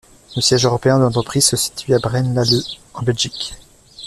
[0.35, 2.65] Le siège européen de l'entreprise se situe à Braine-l'Alleud
[2.95, 3.53] en Belgique.